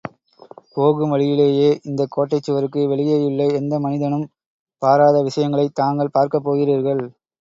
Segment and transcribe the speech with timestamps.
[0.75, 4.25] போகும் வழியிலேயே இந்தக் கோட்டைச் சுவருக்கு வெளியேயுள்ள எந்த மனிதனும்
[4.81, 7.03] பாராத விஷயங்களைத் தாங்கள் பார்க்கப் போகிறீர்கள்.